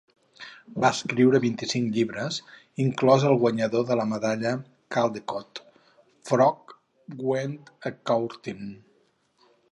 Va 0.83 0.89
escriure 0.95 1.39
vint-i-cinc 1.41 1.89
llibres, 1.97 2.37
inclòs 2.85 3.25
el 3.31 3.35
guanyador 3.43 3.85
de 3.89 3.97
la 3.99 4.05
Medalla 4.13 4.53
Caldecott 4.95 5.61
"Frog 6.31 6.73
Went 7.33 7.69
A-Courtin". 7.91 8.73